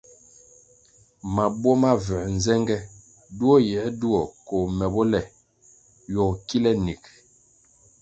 Mabuo 1.35 1.73
ma 1.81 1.91
vuē 2.03 2.21
nzenge 2.35 2.77
duo 3.37 3.55
yir 3.67 3.85
na 3.89 3.95
duo 4.01 4.21
koh 4.47 4.65
me 4.77 4.85
bo 4.93 5.01
le 5.13 5.21
ywogo 6.11 6.33
kile 6.47 6.71
nig. 6.85 7.03